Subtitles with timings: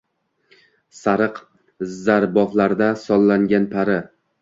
[1.01, 1.37] Sariq
[2.01, 4.05] zarboflarda sollangan pari